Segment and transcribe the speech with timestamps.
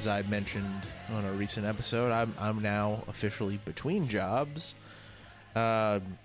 [0.00, 4.74] As I mentioned on a recent episode, I'm I'm now officially between jobs,
[5.54, 6.16] um,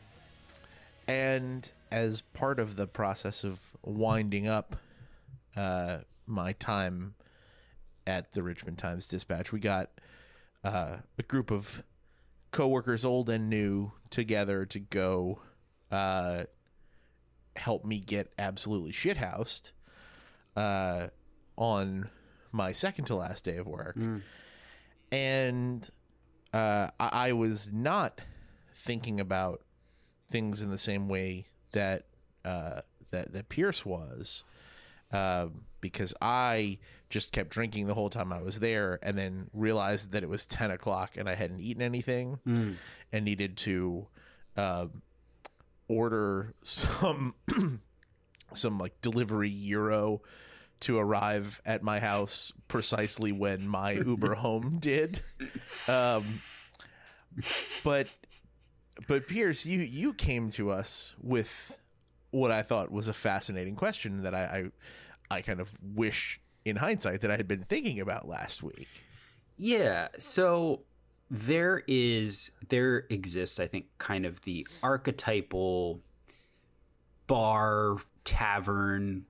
[1.09, 4.77] and as part of the process of winding up
[5.57, 7.15] uh, my time
[8.07, 9.89] at the Richmond Times Dispatch, we got
[10.63, 11.84] uh, a group of
[12.51, 15.41] coworkers, old and new, together to go
[15.91, 16.43] uh,
[17.57, 19.73] help me get absolutely shithoused
[20.55, 21.07] uh,
[21.57, 22.09] on
[22.55, 23.95] my second to last day of work.
[25.11, 25.87] And
[26.53, 28.21] uh, I-, I was not
[28.73, 29.62] thinking about
[30.29, 32.05] things in the same way that
[32.43, 32.81] uh,
[33.12, 34.43] that that Pierce was,
[35.12, 35.47] uh,
[35.81, 36.77] because I
[37.09, 40.45] just kept drinking the whole time I was there, and then realized that it was
[40.45, 42.40] ten o'clock and I hadn't eaten anything,
[43.12, 44.07] and needed to
[44.57, 44.87] uh,
[45.87, 47.35] order some
[48.53, 50.21] some like delivery gyro
[50.85, 55.21] to arrive at my house precisely when my Uber home did.
[55.87, 56.23] Um,
[57.83, 58.07] but
[59.07, 61.79] but Pierce, you you came to us with
[62.31, 64.69] what I thought was a fascinating question that I
[65.29, 68.88] I, I kind of wish in hindsight that I had been thinking about last week.
[69.57, 70.81] Yeah, so
[71.31, 76.00] there is there exists I think kind of the archetypal
[77.25, 79.25] bar tavern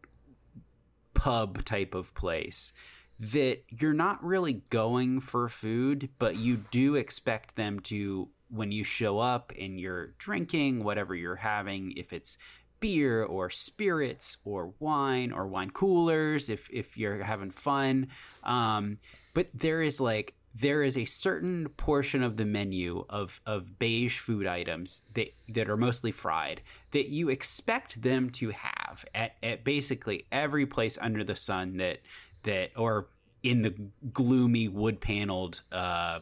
[1.16, 2.72] pub type of place
[3.20, 8.84] that you're not really going for food but you do expect them to when you
[8.84, 12.38] show up and you're drinking whatever you're having if it's
[12.80, 18.08] beer or spirits or wine or wine coolers if if you're having fun
[18.44, 18.98] um,
[19.34, 24.18] but there is like there is a certain portion of the menu of of beige
[24.18, 26.62] food items that that are mostly fried
[26.92, 32.00] that you expect them to have at, at basically every place under the sun that
[32.44, 33.10] that or
[33.44, 33.76] in the
[34.14, 36.20] gloomy wood paneled uh,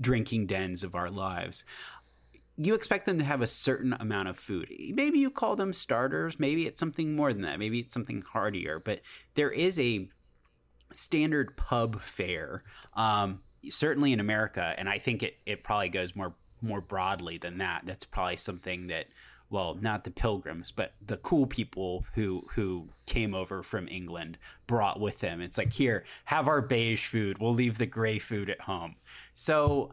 [0.00, 1.64] drinking dens of our lives.
[2.56, 4.70] You expect them to have a certain amount of food.
[4.94, 8.78] Maybe you call them starters, maybe it's something more than that, maybe it's something heartier,
[8.78, 9.00] but
[9.34, 10.08] there is a
[10.92, 12.64] standard pub fare,
[12.94, 17.58] um, certainly in America, and I think it, it probably goes more more broadly than
[17.58, 17.82] that.
[17.84, 19.06] That's probably something that
[19.50, 24.98] well, not the pilgrims, but the cool people who who came over from England brought
[24.98, 25.42] with them.
[25.42, 27.38] It's like here, have our beige food.
[27.38, 28.96] We'll leave the gray food at home.
[29.34, 29.92] So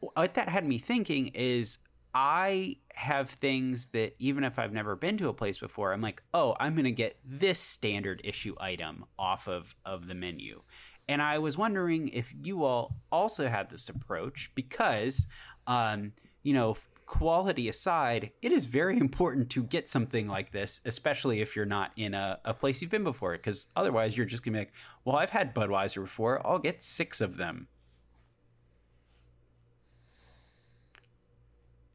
[0.00, 1.78] what that had me thinking is
[2.14, 6.22] I have things that even if I've never been to a place before, I'm like,
[6.34, 10.62] oh, I'm going to get this standard issue item off of, of the menu.
[11.08, 15.26] And I was wondering if you all also had this approach because,
[15.66, 16.12] um,
[16.42, 16.76] you know,
[17.06, 21.90] quality aside, it is very important to get something like this, especially if you're not
[21.96, 24.72] in a, a place you've been before, because otherwise you're just going to be like,
[25.04, 26.44] well, I've had Budweiser before.
[26.46, 27.68] I'll get six of them.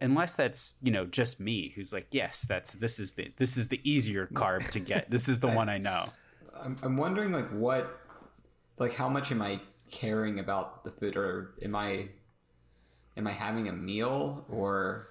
[0.02, 3.68] Unless that's you know just me who's like yes that's this is the this is
[3.68, 5.10] the easier carb to get.
[5.16, 6.06] This is the one i know.
[6.60, 8.00] I'm, I'm wondering like what
[8.78, 9.60] like how much am i
[9.92, 12.10] caring about the food or am i
[13.18, 15.10] am i having a meal or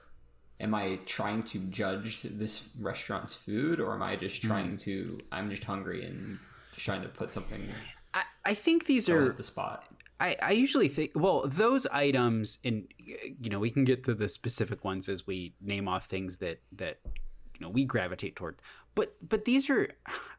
[0.61, 4.49] am i trying to judge this restaurant's food or am i just hmm.
[4.49, 6.39] trying to i'm just hungry and
[6.73, 7.67] just trying to put something
[8.15, 9.87] i, I think these are the spot
[10.21, 14.29] I, I usually think well those items and you know we can get to the
[14.29, 18.61] specific ones as we name off things that that you know we gravitate toward.
[18.95, 19.89] But but these are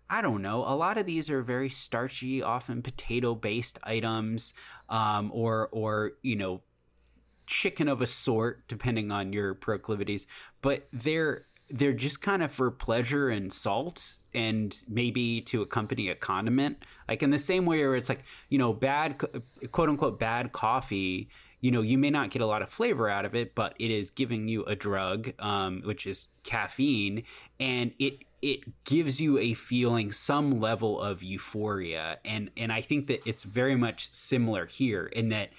[0.09, 4.53] i don't know a lot of these are very starchy often potato based items
[4.87, 6.61] um, or or you know
[7.45, 10.27] chicken of a sort depending on your proclivities.
[10.61, 16.15] But they're they're just kind of for pleasure and salt and maybe to accompany a
[16.15, 16.83] condiment.
[17.07, 19.17] Like in the same way where it's like you know bad
[19.71, 21.29] quote unquote bad coffee
[21.61, 23.89] you know you may not get a lot of flavor out of it but it
[23.89, 27.23] is giving you a drug um, which is caffeine
[27.59, 32.19] and it it gives you a feeling some level of euphoria.
[32.23, 35.49] And and i think that it's very much similar here in that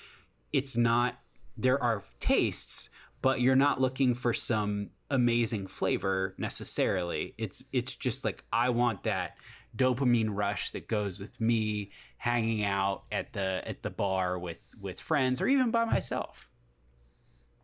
[0.52, 1.18] it's not
[1.56, 2.90] there are tastes
[3.22, 7.34] but you're not looking for some amazing flavor necessarily.
[7.38, 9.36] It's it's just like I want that
[9.76, 15.00] dopamine rush that goes with me hanging out at the at the bar with with
[15.00, 16.48] friends or even by myself.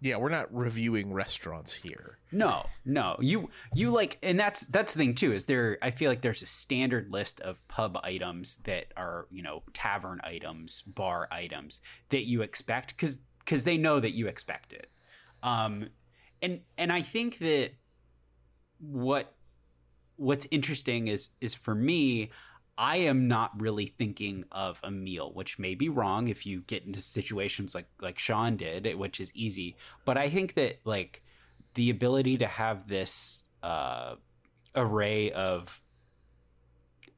[0.03, 2.19] Yeah, we're not reviewing restaurants here.
[2.33, 3.17] No, no.
[3.21, 6.43] You you like and that's that's the thing too, is there I feel like there's
[6.43, 12.27] a standard list of pub items that are, you know, tavern items, bar items that
[12.27, 14.91] you expect cuz cuz they know that you expect it.
[15.43, 15.89] Um
[16.43, 17.71] and and I think that
[18.79, 19.33] what
[20.17, 22.31] what's interesting is is for me
[22.79, 26.85] I am not really thinking of a meal, which may be wrong if you get
[26.85, 29.77] into situations like like Sean did, which is easy.
[30.05, 31.23] But I think that like
[31.75, 34.17] the ability to have this uh,
[34.75, 35.83] array of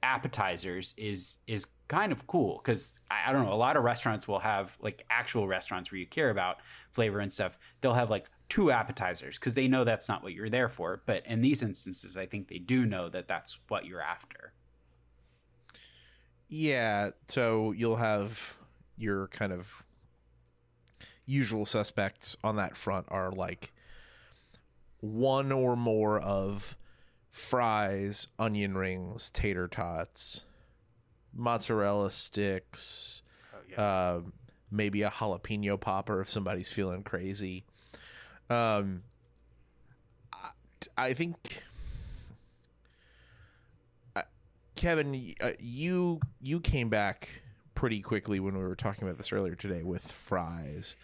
[0.03, 4.29] appetizers is is kind of cool because I, I, don't know a lot of restaurants
[4.29, 6.59] will have like actual restaurants where you care about
[6.93, 10.51] flavor and stuff they'll have like two appetizers because they know that's not what you're
[10.51, 14.01] there for but in these instances i think they do know that that's what you're
[14.01, 14.53] after
[16.49, 18.59] yeah, so you'll have
[18.97, 19.85] your kind of
[21.27, 23.73] usual suspects on that front are like
[25.01, 26.77] one or more of
[27.31, 30.45] fries, onion rings, tater tots,
[31.33, 33.23] mozzarella sticks,
[33.53, 33.83] oh, yeah.
[33.83, 34.21] uh,
[34.71, 37.65] maybe a jalapeno popper if somebody's feeling crazy.
[38.51, 39.03] Um,
[40.97, 41.63] I, think
[44.77, 47.43] Kevin, uh, you you came back
[47.75, 50.97] pretty quickly when we were talking about this earlier today with fries,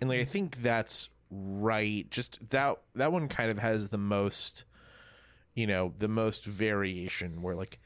[0.00, 2.10] and like I think that's right.
[2.10, 4.64] Just that that one kind of has the most,
[5.54, 7.78] you know, the most variation where like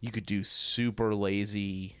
[0.00, 1.96] you could do super lazy,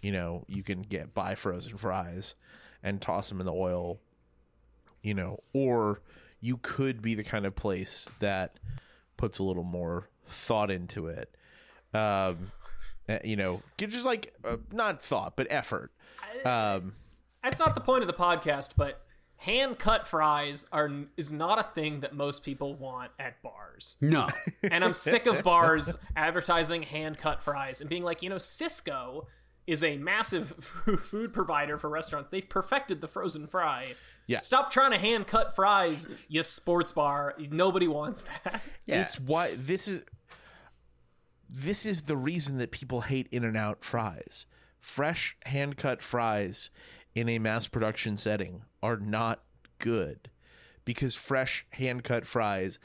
[0.00, 2.34] you know, you can get buy frozen fries
[2.82, 4.00] and toss them in the oil,
[5.02, 6.00] you know, or
[6.40, 8.58] you could be the kind of place that
[9.16, 11.36] puts a little more thought into it
[11.94, 12.52] um,
[13.08, 15.92] eh, you know, just like uh, not thought but effort.
[16.44, 16.94] Um,
[17.42, 19.04] That's not the point of the podcast, but
[19.36, 23.96] hand cut fries are is not a thing that most people want at bars.
[24.00, 24.28] No.
[24.70, 29.26] and I'm sick of bars advertising hand cut fries and being like, you know, Sysco
[29.66, 30.50] is a massive
[31.02, 32.30] food provider for restaurants.
[32.30, 33.94] They've perfected the frozen fry.
[34.26, 34.38] Yeah.
[34.38, 37.34] Stop trying to hand cut fries, you sports bar.
[37.50, 38.62] Nobody wants that.
[38.86, 39.02] Yeah.
[39.02, 40.04] It's why this is
[41.48, 44.46] this is the reason that people hate In-N-Out fries.
[44.80, 46.70] Fresh hand cut fries
[47.14, 49.42] in a mass production setting are not
[49.78, 50.30] good
[50.84, 52.78] because fresh hand cut fries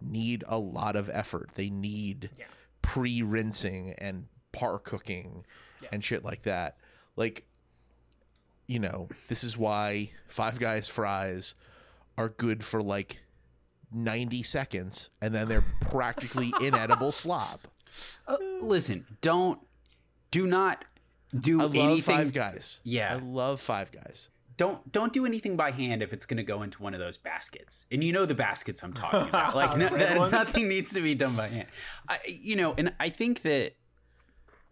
[0.00, 1.50] need a lot of effort.
[1.54, 2.44] They need yeah.
[2.80, 5.44] pre rinsing and par cooking
[5.82, 5.88] yeah.
[5.92, 6.76] and shit like that.
[7.16, 7.44] Like,
[8.72, 11.54] you know, this is why Five Guys fries
[12.16, 13.20] are good for like
[13.92, 17.68] 90 seconds and then they're practically inedible slop.
[18.26, 19.60] Uh, listen, don't,
[20.30, 20.86] do not
[21.38, 22.16] do I love anything.
[22.16, 22.80] Five Guys.
[22.82, 24.30] Yeah, I love Five Guys.
[24.56, 27.16] Don't don't do anything by hand if it's going to go into one of those
[27.16, 27.86] baskets.
[27.90, 29.54] And you know the baskets I'm talking about.
[29.54, 31.68] Like no, nothing needs to be done by hand.
[32.08, 33.76] I, you know, and I think that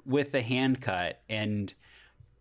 [0.05, 1.73] with the hand cut and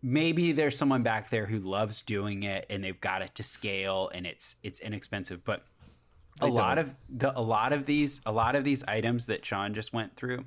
[0.02, 4.10] maybe there's someone back there who loves doing it and they've got it to scale
[4.14, 5.64] and it's it's inexpensive but
[6.40, 9.74] a lot of the a lot of these a lot of these items that Sean
[9.74, 10.44] just went through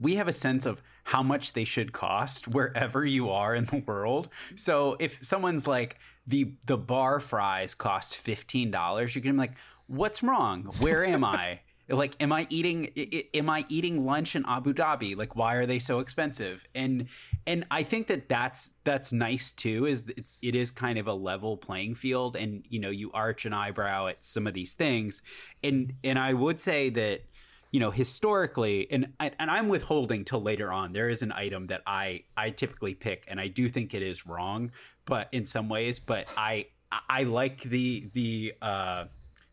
[0.00, 3.82] we have a sense of how much they should cost wherever you are in the
[3.86, 4.28] world.
[4.56, 9.54] So if someone's like the the bar fries cost fifteen dollars, you can be like,
[9.86, 10.64] "What's wrong?
[10.80, 12.86] Where am I?" like am i eating
[13.34, 15.16] am i eating lunch in abu dhabi?
[15.16, 16.66] Like why are they so expensive?
[16.74, 17.06] And
[17.46, 21.14] and i think that that's that's nice too is it's it is kind of a
[21.14, 25.22] level playing field and you know you arch an eyebrow at some of these things.
[25.62, 27.22] And and i would say that
[27.70, 31.82] you know historically and and I'm withholding till later on there is an item that
[31.86, 34.72] I I typically pick and I do think it is wrong
[35.04, 36.66] but in some ways but I
[37.08, 39.04] I like the the uh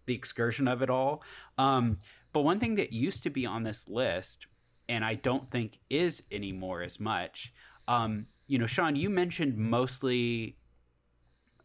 [0.06, 1.22] the excursion of it all.
[1.58, 2.00] Um
[2.38, 4.48] but one thing that used to be on this list
[4.88, 7.53] and I don't think is anymore as much
[7.88, 10.58] um you know Sean you mentioned mostly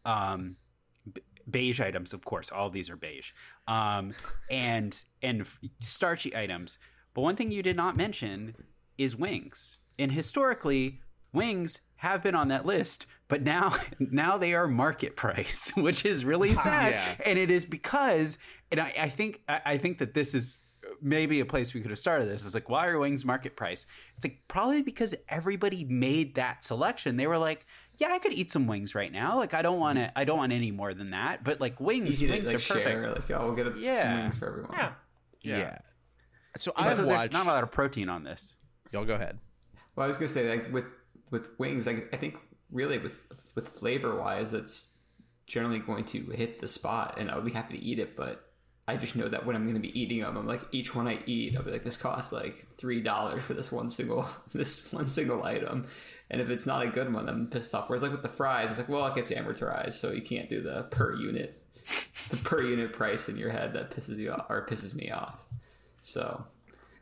[0.05, 0.55] um
[1.49, 3.31] beige items, of course, all of these are beige,
[3.67, 4.13] um,
[4.49, 5.45] and and
[5.79, 6.77] starchy items.
[7.13, 8.55] But one thing you did not mention
[8.97, 9.79] is wings.
[9.99, 11.01] And historically,
[11.31, 16.25] wings have been on that list, but now now they are market price, which is
[16.25, 16.93] really sad.
[16.93, 17.15] yeah.
[17.25, 18.37] And it is because,
[18.71, 20.59] and I, I think I think that this is
[21.03, 23.85] maybe a place we could have started this is like why are wings market price
[24.15, 27.65] it's like probably because everybody made that selection they were like
[27.97, 30.37] yeah i could eat some wings right now like i don't want to i don't
[30.37, 33.11] want any more than that but like wings Easy to wings like are perfect share.
[33.11, 34.03] Like, oh, we'll get a, Yeah.
[34.03, 34.71] some wings for everyone.
[34.73, 34.91] Yeah.
[35.41, 35.57] Yeah.
[35.57, 35.77] Yeah.
[36.55, 37.33] So I've so watched.
[37.33, 38.55] not a lot of protein on this
[38.93, 39.39] Y'all go ahead.
[39.95, 40.85] Well, I was gonna say like with
[41.31, 42.35] with wings, like I think
[42.71, 43.15] really with
[43.55, 44.93] with flavor wise, that's
[45.47, 48.15] generally going to hit the spot, and I would be happy to eat it.
[48.15, 48.52] But
[48.87, 51.19] I just know that when I'm gonna be eating them, I'm like each one I
[51.25, 55.05] eat, I'll be like, this costs like three dollars for this one single this one
[55.05, 55.87] single item.
[56.29, 57.89] And if it's not a good one, I'm pissed off.
[57.89, 60.61] Whereas like with the fries, it's like, well, it gets amortized, so you can't do
[60.61, 61.61] the per unit,
[62.29, 65.45] the per unit price in your head that pisses you off or pisses me off.
[66.01, 66.43] So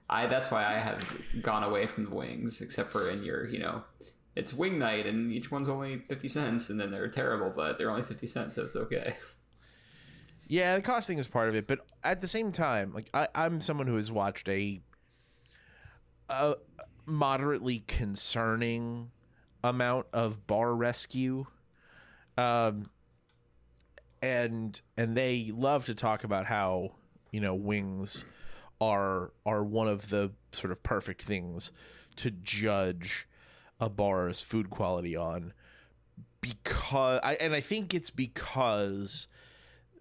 [0.10, 1.02] I that's why I have
[1.42, 3.84] gone away from the wings, except for in your, you know,
[4.36, 7.90] it's wing night and each one's only fifty cents, and then they're terrible, but they're
[7.90, 9.16] only fifty cents, so it's okay.
[10.48, 13.62] Yeah, the costing is part of it, but at the same time, like I, I'm
[13.62, 14.82] someone who has watched a,
[16.30, 16.56] a
[17.06, 19.12] moderately concerning
[19.64, 21.46] amount of bar rescue,
[22.38, 22.90] um,
[24.22, 26.92] and and they love to talk about how
[27.32, 28.26] you know wings
[28.82, 31.72] are are one of the sort of perfect things
[32.18, 33.28] to judge
[33.80, 35.54] a bar's food quality on
[36.42, 39.28] because I, and I think it's because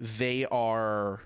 [0.00, 1.21] they are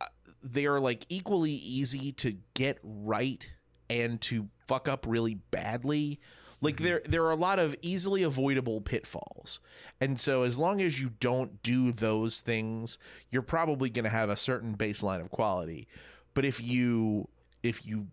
[0.00, 0.06] uh,
[0.42, 3.48] they are like equally easy to get right
[3.90, 6.18] and to fuck up really badly.
[6.62, 9.60] Like there there are a lot of easily avoidable pitfalls.
[10.00, 12.96] And so as long as you don't do those things
[13.30, 15.88] you're probably going to have a certain baseline of quality.
[16.32, 17.28] But if you
[17.62, 18.06] if you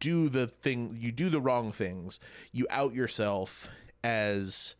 [0.00, 2.18] do the thing you do the wrong things
[2.52, 3.68] you out yourself
[4.04, 4.76] as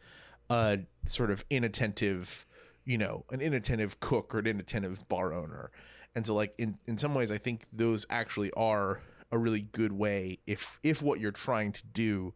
[0.49, 2.47] a sort of inattentive
[2.87, 5.71] you know an inattentive cook or an inattentive bar owner
[6.15, 9.01] and so like in in some ways i think those actually are
[9.33, 12.33] a really good way if if what you're trying to do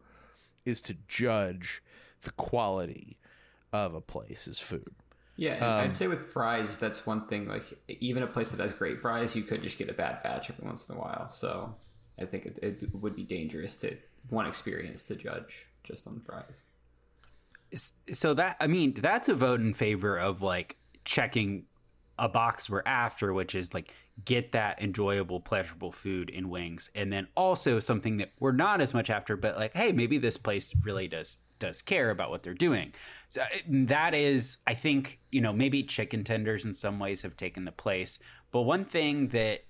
[0.66, 1.82] is to judge
[2.22, 3.16] the quality
[3.72, 4.94] of a place's food
[5.36, 7.48] Yeah, and I'd um, say with fries, that's one thing.
[7.48, 10.50] Like even a place that has great fries, you could just get a bad batch
[10.50, 11.28] every once in a while.
[11.28, 11.74] So
[12.20, 13.96] I think it, it would be dangerous to
[14.28, 16.64] one experience to judge just on fries.
[17.74, 21.64] So that i mean that's a vote in favor of like checking
[22.18, 26.90] a box we're after which is like get that enjoyable pleasurable food in wings.
[26.94, 30.36] And then also something that we're not as much after but like hey maybe this
[30.36, 32.92] place really does does care about what they're doing.
[33.28, 37.36] So uh, that is i think you know maybe chicken tenders in some ways have
[37.36, 38.18] taken the place.
[38.52, 39.64] But one thing that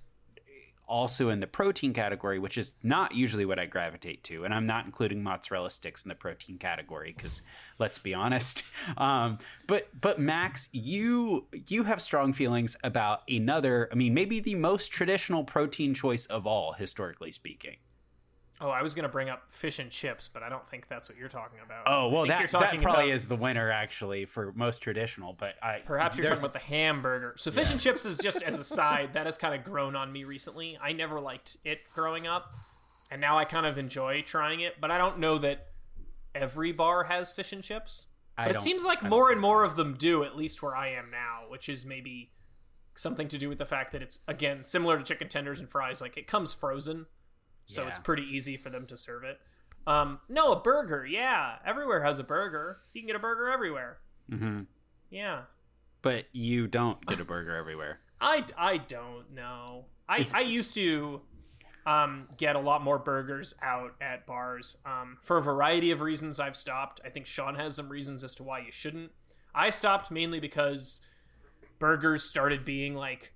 [0.91, 4.45] also in the protein category, which is not usually what I gravitate to.
[4.45, 7.43] And I'm not including mozzarella sticks in the protein category because
[7.79, 8.65] let's be honest.
[8.97, 13.89] Um, but but Max, you you have strong feelings about another.
[13.93, 17.77] I mean, maybe the most traditional protein choice of all, historically speaking.
[18.63, 21.17] Oh, I was gonna bring up fish and chips, but I don't think that's what
[21.17, 21.85] you're talking about.
[21.87, 25.33] Oh well, that, you're that probably about- is the winner actually for most traditional.
[25.33, 27.35] But I Perhaps you're talking about the hamburger.
[27.37, 30.13] So fish and chips is just as a side that has kind of grown on
[30.13, 30.79] me recently.
[30.81, 32.53] I never liked it growing up,
[33.11, 34.75] and now I kind of enjoy trying it.
[34.81, 35.69] But I don't know that
[36.35, 38.09] every bar has fish and chips.
[38.37, 40.89] I But it seems like more and more of them do, at least where I
[40.89, 42.33] am now, which is maybe
[42.95, 46.01] something to do with the fact that it's again similar to chicken tenders and fries.
[46.01, 47.07] Like it comes frozen,
[47.71, 49.39] so it's pretty easy for them to serve it.
[49.87, 51.07] Um, no, a burger.
[51.07, 52.81] Yeah, everywhere has a burger.
[52.93, 53.99] You can get a burger everywhere.
[54.31, 54.67] Mhm.
[55.11, 55.43] Yeah.
[56.03, 58.01] But you don't get a burger everywhere.
[58.21, 59.87] I, I don't know.
[60.09, 61.23] I, Is- I used to
[61.87, 64.77] um, get a lot more burgers out at bars.
[64.85, 67.01] Um, for a variety of reasons, I've stopped.
[67.05, 69.11] I think Sean has some reasons as to why you shouldn't.
[69.55, 71.01] I stopped mainly because
[71.79, 73.33] burgers started being like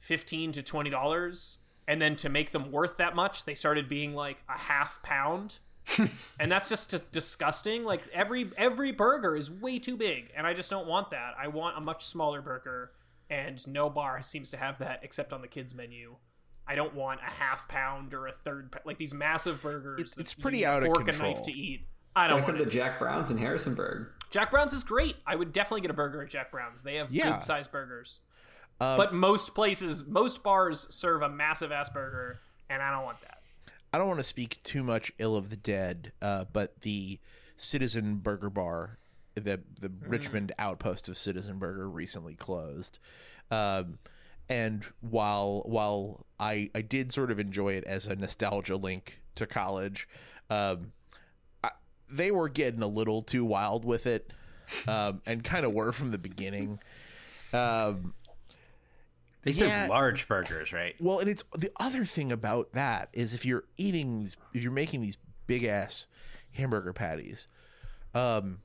[0.00, 1.58] 15 to $20.
[1.88, 5.58] And then to make them worth that much, they started being like a half pound.
[6.38, 7.84] and that's just dis- disgusting.
[7.84, 11.34] Like every every burger is way too big, and I just don't want that.
[11.36, 12.92] I want a much smaller burger,
[13.28, 16.14] and no bar seems to have that except on the kids menu.
[16.68, 19.98] I don't want a half pound or a third pa- like these massive burgers.
[20.00, 21.32] It's- it's pretty need a out of fork and control.
[21.34, 21.88] knife to eat.
[22.14, 22.78] I don't Welcome want to it.
[22.80, 24.06] Jack Brown's in Harrisonburg.
[24.30, 25.16] Jack Brown's is great.
[25.26, 26.82] I would definitely get a burger at Jack Brown's.
[26.82, 27.32] They have Yeah.
[27.32, 28.20] good sized burgers.
[28.82, 33.20] Um, but most places, most bars serve a massive ass burger, and I don't want
[33.20, 33.38] that.
[33.92, 37.18] I don't want to speak too much ill of the dead, uh, but the
[37.56, 38.98] Citizen Burger Bar,
[39.34, 40.10] the the Mm.
[40.10, 42.98] Richmond outpost of Citizen Burger, recently closed.
[43.50, 43.98] Um,
[44.48, 49.46] and while while I I did sort of enjoy it as a nostalgia link to
[49.46, 50.08] college,
[50.50, 50.92] um,
[51.62, 51.70] I,
[52.10, 54.32] they were getting a little too wild with it,
[54.88, 56.80] um, and kind of were from the beginning.
[57.52, 58.14] Um,
[59.42, 59.80] They Yeah.
[59.82, 60.94] serve large burgers, right?
[61.00, 64.72] Well, and it's the other thing about that is if you're eating these, if you're
[64.72, 66.06] making these big ass
[66.52, 67.48] hamburger patties,
[68.14, 68.60] um,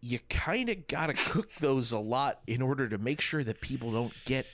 [0.00, 3.92] you kind of gotta cook those a lot in order to make sure that people
[3.92, 4.46] don't get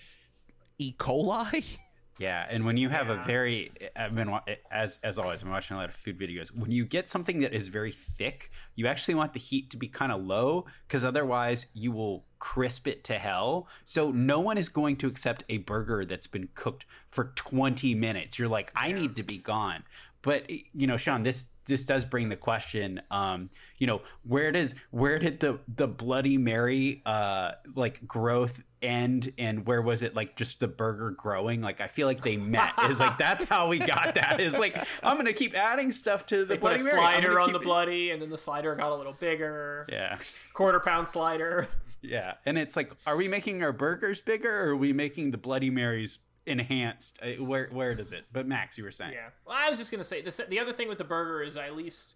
[0.79, 0.95] E.
[0.99, 1.79] coli.
[2.21, 3.23] Yeah, and when you have Yeah.
[3.23, 4.29] a very, I've been
[4.73, 6.49] as as always, I'm watching a lot of food videos.
[6.49, 9.87] When you get something that is very thick, you actually want the heat to be
[9.87, 13.67] kind of low because otherwise you will crisp it to hell.
[13.85, 18.39] So no one is going to accept a burger that's been cooked for 20 minutes.
[18.39, 19.85] You're like, I need to be gone.
[20.23, 23.01] But you know, Sean, this this does bring the question.
[23.11, 29.33] Um, you know, where does where did the the Bloody Mary uh like growth end,
[29.39, 31.61] and where was it like just the burger growing?
[31.61, 32.73] Like I feel like they met.
[32.89, 34.41] Is like that's how we got that.
[34.41, 36.97] Is like I'm gonna keep adding stuff to the They put Bloody a Mary.
[36.97, 39.87] Slider on keep the bloody, and then the slider got a little bigger.
[39.89, 40.19] Yeah,
[40.55, 41.69] Quarter pound slider.
[42.03, 45.39] yeah, and it's like, are we making our burgers bigger, or are we making the
[45.39, 46.19] Bloody Marys
[46.49, 47.19] enhanced?
[47.23, 48.25] Uh, Where where does it?
[48.33, 49.29] But Max, you were saying, Yeah.
[49.47, 50.41] Well, I was just gonna say this.
[50.49, 52.15] The other thing with the burger is, at least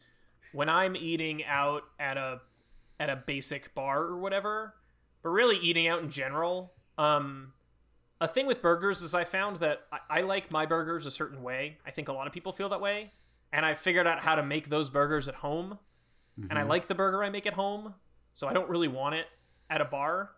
[0.52, 2.40] when I'm eating out at a
[3.00, 4.74] at a basic bar or whatever,
[5.22, 7.52] but really eating out in general, um,
[8.20, 11.42] a thing with burgers is I found that I, I like my burgers a certain
[11.42, 11.78] way.
[11.86, 13.12] I think a lot of people feel that way,
[13.52, 15.78] and I figured out how to make those burgers at home.
[16.48, 17.92] And I like the burger I make at home,
[18.32, 19.26] so I don't really want it
[19.68, 20.30] at a bar.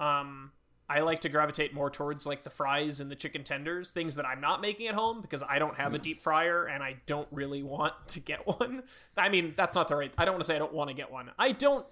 [0.00, 0.50] Um,
[0.92, 4.26] I like to gravitate more towards like the fries and the chicken tenders, things that
[4.26, 7.28] I'm not making at home because I don't have a deep fryer and I don't
[7.30, 8.82] really want to get one.
[9.16, 10.12] I mean, that's not the right.
[10.18, 11.30] I don't want to say I don't want to get one.
[11.38, 11.86] I don't.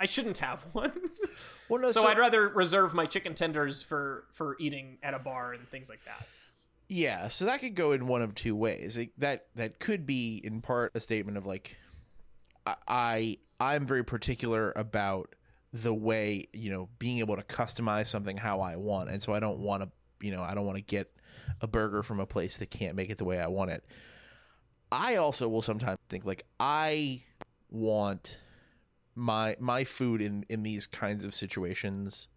[0.00, 0.92] I shouldn't have one.
[1.68, 5.52] Well, no, so, I'd rather reserve my chicken tenders for for eating at a bar
[5.52, 6.26] and things like that.
[6.88, 8.96] Yeah, so that could go in one of two ways.
[8.96, 11.76] It, that that could be in part a statement of like,
[12.64, 15.34] I, I I'm very particular about
[15.72, 19.40] the way you know being able to customize something how I want, and so I
[19.40, 19.90] don't want to
[20.24, 21.10] you know I don't want to get
[21.60, 23.84] a burger from a place that can't make it the way I want it.
[24.90, 27.22] I also will sometimes think like I
[27.70, 28.40] want
[29.14, 32.28] my my food in in these kinds of situations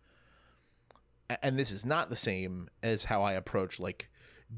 [1.42, 4.10] and this is not the same as how I approach like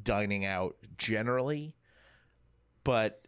[0.04, 1.76] dining out generally,
[2.84, 3.22] but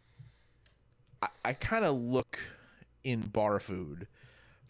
[1.22, 2.40] I, I kind of look
[3.04, 4.08] in bar food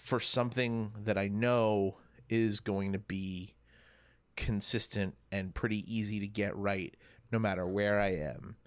[0.06, 1.98] for something that I know
[2.30, 3.56] is going to be
[4.36, 6.96] consistent and pretty easy to get right
[7.32, 8.58] no matter where I am.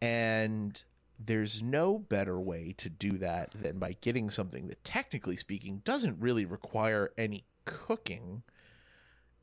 [0.00, 0.80] And
[1.18, 6.20] there's no better way to do that than by getting something that technically speaking doesn't
[6.20, 8.44] really require any cooking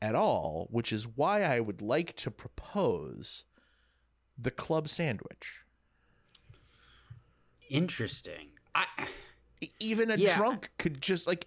[0.00, 3.44] at all, which is why I would like to propose
[4.38, 5.66] the club sandwich.
[7.68, 8.52] interesting.
[8.74, 8.86] I
[9.78, 10.36] Even a Yeah.
[10.36, 11.46] drunk could just like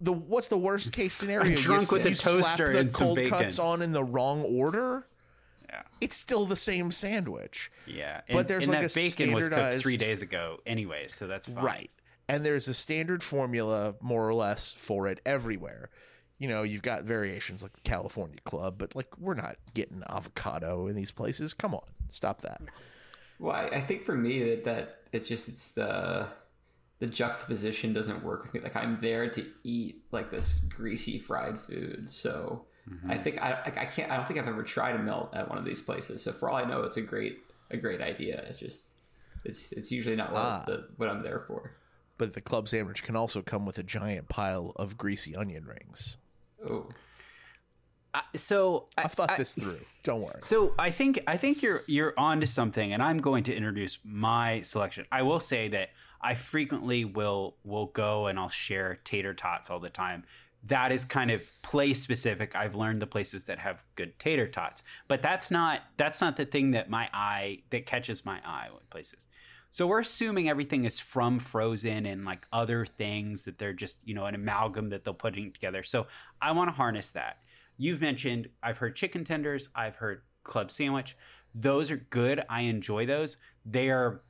[0.00, 1.50] the what's the worst case scenario?
[1.50, 3.30] You drunk with s- a you slap toaster the and some cold bacon.
[3.38, 5.06] cuts on in the wrong order.
[5.68, 5.82] Yeah.
[6.00, 7.70] It's still the same sandwich.
[7.86, 11.26] Yeah, But there's and like that a bacon was cooked three days ago anyway, so
[11.26, 11.64] that's fine.
[11.64, 11.90] Right.
[12.28, 15.90] And there's a standard formula, more or less, for it everywhere.
[16.38, 20.86] You know, you've got variations like the California Club, but like we're not getting avocado
[20.86, 21.54] in these places.
[21.54, 22.60] Come on, stop that.
[23.38, 26.26] Well, I, I think for me that that it's just it's the
[26.98, 28.60] the juxtaposition doesn't work with me.
[28.60, 32.64] Like I'm there to eat like this greasy fried food, so
[33.08, 34.10] I think I I can't.
[34.10, 36.22] I don't think I've ever tried a melt at one of these places.
[36.22, 37.38] So for all I know, it's a great
[37.70, 38.44] a great idea.
[38.48, 38.90] It's just
[39.44, 40.64] it's it's usually not what, Ah.
[40.66, 41.72] the, what I'm there for.
[42.18, 46.16] But the club sandwich can also come with a giant pile of greasy onion rings.
[46.66, 46.88] Oh,
[48.14, 49.80] Uh, so I, I've thought I- this through.
[50.02, 50.38] Don't worry.
[50.42, 54.62] So I think I think you're you're onto something, and I'm going to introduce my
[54.62, 55.04] selection.
[55.12, 59.80] I will say that I frequently will will go and I'll share tater tots all
[59.80, 60.24] the time.
[60.64, 62.56] That is kind of place specific.
[62.56, 66.44] I've learned the places that have good tater tots, but that's not that's not the
[66.44, 69.28] thing that my eye that catches my eye with places.
[69.70, 74.14] So we're assuming everything is from Frozen and like other things that they're just you
[74.14, 75.82] know an amalgam that they're putting together.
[75.82, 76.06] So
[76.40, 77.38] I want to harness that.
[77.76, 81.16] You've mentioned I've heard chicken tenders, I've heard club sandwich.
[81.54, 82.44] Those are good.
[82.48, 83.38] I enjoy those.
[83.64, 84.22] They are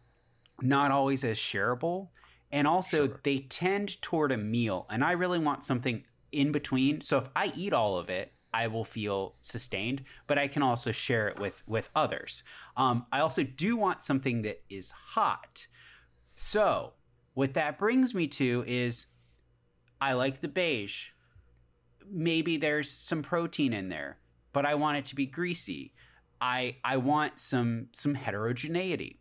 [0.62, 2.09] not always as shareable.
[2.53, 3.21] And also Sure.
[3.25, 4.87] they tend toward a meal.
[4.90, 7.01] And I really want something in between.
[7.01, 10.90] So if I eat all of it, I will feel sustained, but I can also
[10.92, 12.42] share it with with others.
[12.77, 15.66] Um, I also do want something that is hot.
[16.37, 16.95] So
[17.35, 19.07] what that brings me to is
[20.01, 21.09] I like the beige
[22.11, 24.19] maybe there's some protein in there,
[24.53, 25.92] but I want it to be greasy.
[26.40, 29.21] I I want some some heterogeneity.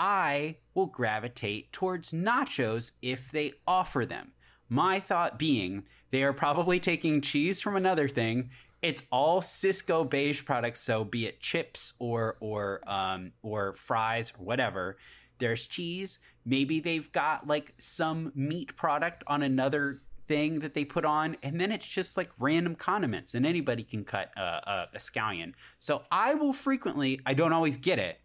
[0.00, 4.30] I will gravitate towards nachos if they offer them.
[4.68, 8.50] My thought being they are probably taking cheese from another thing.
[8.80, 14.44] It's all Sysco beige products, so be it chips or or um, or fries or
[14.44, 14.98] whatever.
[15.38, 16.20] There's cheese.
[16.46, 21.60] Maybe they've got like some meat product on another thing that they put on, and
[21.60, 25.54] then it's just like random condiments, and anybody can cut a, a, a scallion.
[25.80, 27.20] So I will frequently.
[27.26, 28.20] I don't always get it,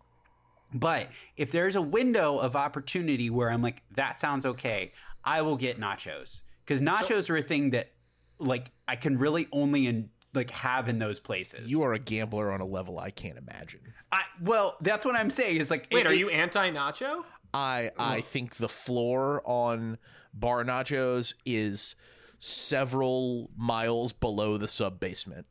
[0.74, 1.08] but
[1.38, 4.92] if there's a window of opportunity where I'm like, that sounds okay,
[5.24, 7.92] I will get nachos because nachos are a thing that
[8.40, 11.72] like I can really only in, like have in those places.
[11.72, 13.82] You are a gambler on a level I can't imagine.
[14.12, 15.58] I, well, that's what I'm saying.
[15.62, 17.24] Is like, Wait, it- are you anti nacho?
[17.54, 20.00] I I think the floor on
[20.34, 21.96] bar nachos is
[22.40, 25.46] several miles below the sub basement.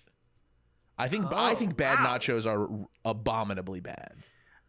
[0.99, 2.19] I think I Oh, think bad wow.
[2.19, 2.69] nachos are
[3.05, 4.15] abominably bad.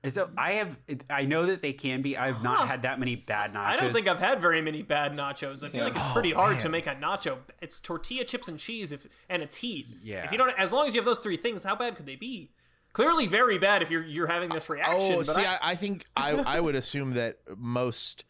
[0.05, 0.77] So I have,
[1.09, 2.17] I know that they can be.
[2.17, 2.65] I've not Huh.
[2.65, 3.65] had that many bad nachos.
[3.65, 5.63] I don't think I've had very many bad nachos.
[5.63, 5.83] I feel Yeah.
[5.85, 7.37] like it's Oh, pretty hard to make a nacho.
[7.61, 9.87] It's tortilla chips and cheese, if and it's heat.
[10.03, 10.25] Yeah.
[10.25, 12.17] If you don't, as long as you have those three things, how bad could they
[12.17, 12.51] be?
[12.91, 15.13] Clearly, very bad if you're you're having this reaction.
[15.13, 18.25] Oh, but see, I- I, I think I I would assume that most,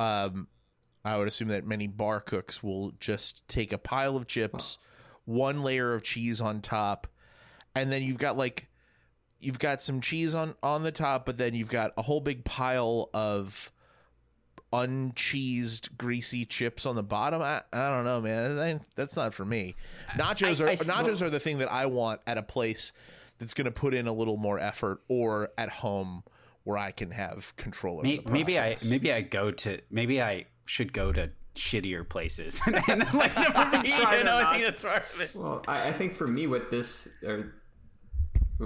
[0.00, 0.48] um,
[1.04, 4.78] I would assume that many bar cooks will just take a pile of chips,
[5.26, 7.06] one layer of cheese on top,
[7.74, 8.68] and then you've got like,
[9.42, 12.44] you've got some cheese on on the top, but then you've got a whole big
[12.44, 13.70] pile of
[14.72, 19.44] uncheesed greasy chips on the bottom I, I don't know man That that's not for
[19.44, 19.74] me
[20.12, 22.92] nachos I- are I- nachos are the thing that i want at a place
[23.38, 26.22] that's going to put in a little more effort or at home
[26.64, 28.88] where i can have control over May- the maybe I process.
[28.90, 33.82] maybe I go to maybe I should go to shittier places and then like never
[33.82, 34.66] be, Try you know, I think nachos.
[34.68, 35.30] that's part of it.
[35.34, 37.46] Well, I, I think for me, what this or what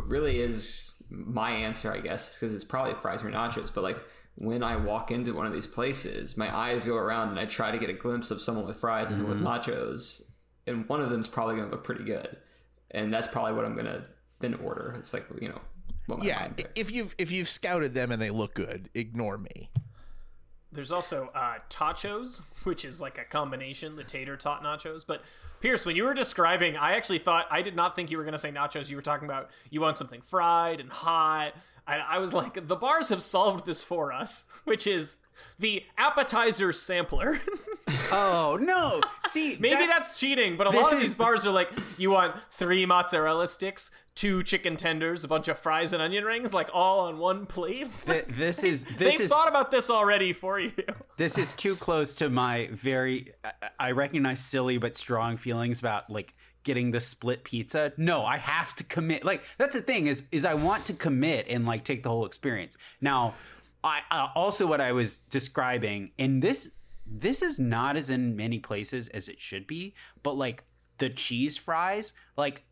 [0.04, 3.72] really is my answer, I guess, is because it's probably fries or nachos.
[3.72, 3.98] But like
[4.36, 7.70] when I walk into one of these places, my eyes go around and I try
[7.70, 9.70] to get a glimpse of someone with fries and someone with mm-hmm.
[9.70, 10.22] nachos,
[10.66, 12.36] and one of them's probably going to look pretty good,
[12.90, 14.04] and that's probably what I'm going to
[14.40, 14.94] then order.
[14.98, 15.60] It's like you know,
[16.06, 19.70] what my yeah if you've if you've scouted them and they look good ignore me
[20.76, 25.04] There's also uh, tachos, which is like a combination, the tater tot nachos.
[25.06, 25.22] But
[25.60, 28.32] Pierce, when you were describing, I actually thought I did not think you were going
[28.32, 28.88] to say nachos.
[28.90, 31.52] You were talking about you want something fried and hot.
[31.88, 35.18] I, I was like, the bars have solved this for us, which is
[35.58, 37.40] the appetizer sampler.
[38.10, 39.00] Oh no!
[39.26, 42.34] See, Maybe that's, cheating, but a lot of is- these bars are like, you want
[42.50, 47.00] three mozzarella sticks, two chicken tenders, a bunch of fries and onion rings, like all
[47.00, 47.88] on one plate.
[48.06, 50.72] th- this is this is thought about this already for you.
[51.16, 56.10] this is too close to my very I- i recognize silly but strong feelings about
[56.10, 60.24] like getting the split pizza no i have to commit like that's the thing is
[60.32, 63.34] is i want to commit and like take the whole experience now
[63.84, 66.72] i uh, also what i was describing and this
[67.06, 70.64] this is not as in many places as it should be but like
[70.98, 72.64] the cheese fries like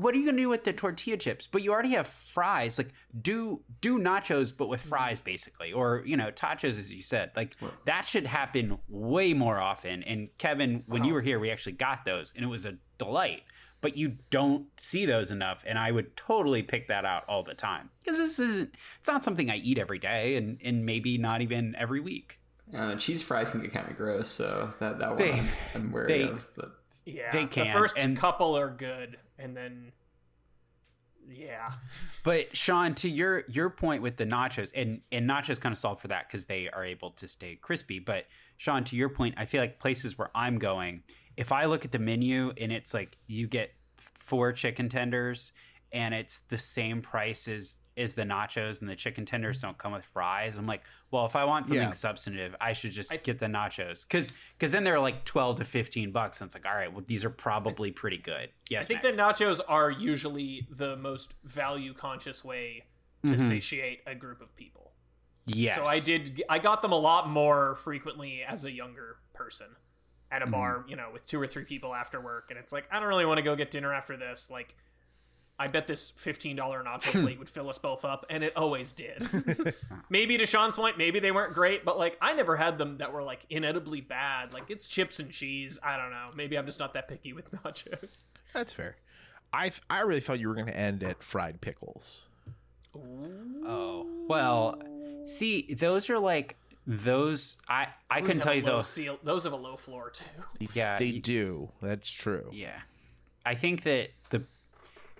[0.00, 1.48] what are you gonna do with the tortilla chips?
[1.50, 2.78] But you already have fries.
[2.78, 7.30] Like do do nachos, but with fries, basically, or you know tachos, as you said.
[7.34, 7.56] Like
[7.86, 10.02] that should happen way more often.
[10.04, 13.42] And Kevin, when you were here, we actually got those, and it was a delight.
[13.80, 17.54] But you don't see those enough, and I would totally pick that out all the
[17.54, 18.74] time because this isn't.
[18.98, 22.38] It's not something I eat every day, and and maybe not even every week.
[22.76, 25.90] uh, cheese fries can get kind of gross, so that that one They- I'm, I'm
[25.92, 26.46] wary they- of.
[26.56, 26.72] But
[27.04, 27.66] Yeah, They can.
[27.68, 29.92] The first and- couple are good, and then
[31.30, 31.72] yeah,
[32.22, 36.00] But Sean, to your your point with the nachos, and and nachos kind of solve
[36.00, 37.98] for that because they are able to stay crispy.
[37.98, 41.02] But Sean, to your point, I feel like places where I'm going,
[41.36, 45.52] if I look at the menu and it's like you get four chicken tenders
[45.92, 49.68] and it's the same price as is the nachos and the chicken tenders mm-hmm.
[49.68, 50.56] don't come with fries.
[50.56, 51.90] I'm like, well, if I want something Yeah.
[51.90, 56.12] substantive, I should just get the nachos because because then they're like twelve to fifteen
[56.12, 58.50] bucks, and it's like, all right, well, these are probably pretty good.
[58.70, 59.16] Yes, I think Max.
[59.16, 62.84] that nachos are usually the most value conscious way
[63.26, 63.48] to mm-hmm.
[63.48, 64.92] satiate a group of people.
[65.46, 65.74] yes.
[65.74, 66.42] So I did.
[66.48, 69.66] I got them a lot more frequently as a younger person
[70.30, 70.52] at a mm-hmm.
[70.52, 73.08] bar, you know, with two or three people after work, and it's like I don't
[73.08, 74.50] really want to go get dinner after this.
[74.50, 74.76] Like,
[75.58, 78.92] I bet this fifteen dollar nacho plate would fill us both up, and it always
[78.92, 79.26] did.
[80.10, 83.12] maybe to Sean's point, maybe they weren't great, but like I never had them that
[83.12, 84.52] were like inedibly bad.
[84.52, 85.78] Like it's chips and cheese.
[85.82, 86.30] I don't know.
[86.34, 88.22] Maybe I'm just not that picky with nachos.
[88.54, 88.96] that's fair
[89.50, 92.26] i th- i really thought you were going to end at fried pickles
[93.66, 94.80] Oh well,
[95.24, 97.56] see, those are like those.
[97.68, 98.82] I I Those can have tell you low though.
[98.82, 100.24] Seal, those have a low floor too.
[100.74, 102.80] Yeah, they you- do that's true yeah.
[103.46, 104.42] I think that the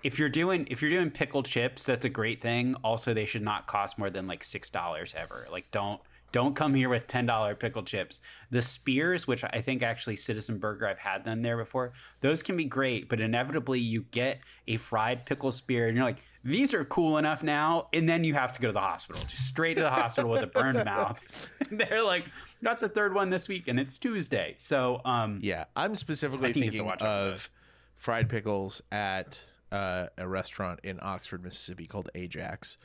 [0.03, 2.75] if you're doing if you're doing pickled chips, that's a great thing.
[2.83, 5.47] Also, they should not cost more than like six dollars ever.
[5.51, 8.19] Like, don't Don't come here with ten dollar pickle chips.
[8.51, 11.93] The spears, which I think actually Citizen Burger, I've had them there before.
[12.21, 16.21] Those can be great, but inevitably you get a fried pickle spear, and you're like,
[16.43, 19.45] these are cool enough now, and then you have to go to the hospital, just
[19.47, 21.51] straight to the hospital with a burned mouth.
[21.71, 22.25] They're like,
[22.61, 24.53] that's the third one this week, and it's Tuesday.
[24.57, 27.49] So, um, Yeah, I'm specifically I think you have to thinking watch out for of
[27.95, 32.77] fried pickles at uh, a restaurant in Oxford, Mississippi called Ajax,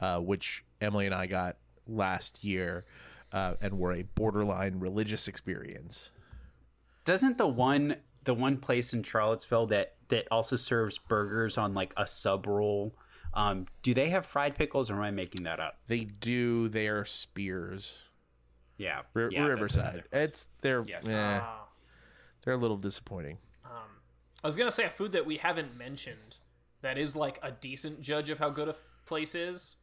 [0.00, 2.84] uh, which Emily and I got last year,
[3.32, 6.10] uh, and were a borderline religious experience.
[7.04, 11.92] doesn't the one the one place in Charlottesville that that also serves burgers on like
[11.96, 12.94] a sub roll?
[13.32, 15.78] Um, do they have fried pickles, or am I making that up?
[15.86, 18.06] They do They are spears.
[18.76, 20.04] Yeah, R- yeah, Riverside.
[20.12, 21.06] It's they're Yes.
[21.06, 21.68] eh, Ah.
[22.42, 23.38] they're a little disappointing.
[24.42, 26.36] I was gonna say a food that we haven't mentioned
[26.82, 29.76] that is like a decent judge of how good a f- place is,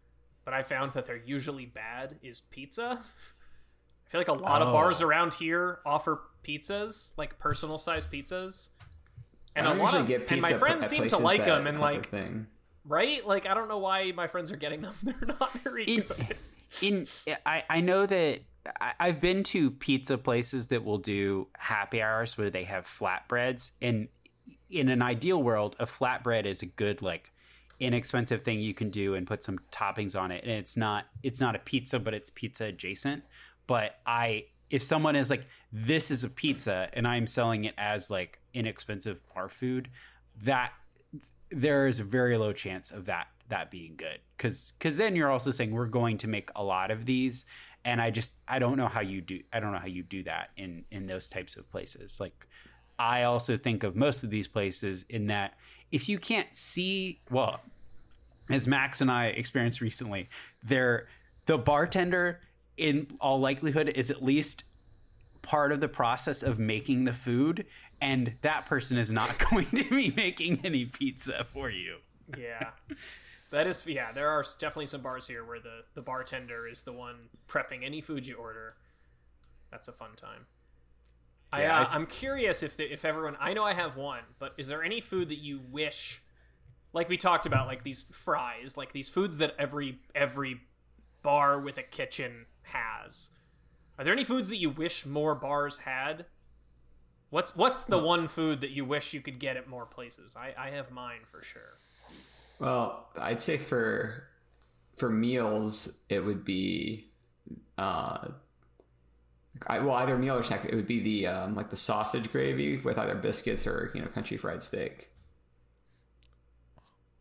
[0.46, 3.02] but I found that they're usually bad is pizza.
[4.08, 4.72] I feel like a lot of Oh.
[4.72, 8.70] bars around here offer pizzas, like personal size pizzas,
[9.56, 11.43] and I a don't lot usually of get pizza and my friends seem to like
[11.46, 12.48] them, and it's not their like thing.
[12.86, 14.93] right, like I don't know why my friends are getting them.
[15.04, 16.38] They're not very In, good.
[16.82, 17.08] in
[17.46, 18.39] I, I know that
[18.82, 23.72] I, I've been to pizza places that will do happy hours where they have flatbreads,
[23.82, 24.08] and
[24.69, 27.32] in an ideal world, a flatbread is a good like
[27.80, 31.39] inexpensive thing you can do and put some toppings on it, and it's not it's
[31.39, 33.23] not a pizza, but it's pizza adjacent.
[33.67, 38.10] But I if someone is like this is a pizza and I'm selling it as
[38.10, 39.89] like inexpensive bar food,
[40.43, 40.73] that
[41.49, 44.19] there is a very low chance of that that being good.
[44.36, 47.45] Because because then you're also saying we're going to make a lot of these
[47.86, 50.23] and i just i don't know how you do i don't know how you do
[50.23, 52.19] that in in those types of places.
[52.19, 52.47] Like
[52.99, 55.53] i also think of most of these places in that
[55.91, 57.60] if you can't see well
[58.49, 60.29] as max and i experienced recently
[60.63, 61.07] there
[61.45, 62.39] the bartender
[62.77, 64.63] in all likelihood is at least
[65.41, 67.65] part of the process of making the food
[68.01, 71.97] and that person is not going to be making any pizza for you
[72.38, 72.71] Yeah.
[73.51, 74.12] That is, yeah.
[74.12, 78.01] There are definitely some bars here where the the bartender is the one prepping any
[78.01, 78.75] food you order.
[79.71, 80.45] That's a fun time.
[81.51, 83.38] I, Yeah, uh, I've- I'm curious if the, if everyone.
[83.39, 86.21] I know I have one, but is there any food that you wish,
[86.93, 90.62] like we talked about, like these fries, like these foods that every every
[91.23, 93.31] bar with a kitchen has?
[93.97, 96.25] Are there any foods that you wish more bars had?
[97.29, 100.36] What's what's the one food that you wish you could get at more places?
[100.38, 101.79] I, I have mine for sure.
[102.60, 104.23] Well, I'd say for
[104.95, 107.12] for meals, it would be
[107.77, 108.29] uh,
[109.65, 110.65] I, well either meal or snack.
[110.65, 114.08] It would be the um, like the sausage gravy with either biscuits or you know
[114.08, 115.10] country fried steak.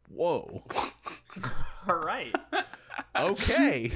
[0.08, 0.62] Whoa.
[1.88, 2.34] All right.
[3.16, 3.92] Okay.